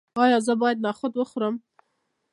[0.23, 1.55] ایا زه باید نخود وخورم؟